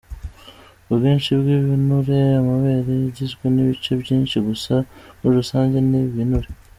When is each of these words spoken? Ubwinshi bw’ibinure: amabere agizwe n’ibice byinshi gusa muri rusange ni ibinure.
Ubwinshi 0.89 1.29
bw’ibinure: 1.39 2.19
amabere 2.39 2.93
agizwe 3.09 3.45
n’ibice 3.53 3.91
byinshi 4.01 4.37
gusa 4.47 4.73
muri 5.19 5.33
rusange 5.39 5.77
ni 5.89 5.99
ibinure. 6.07 6.47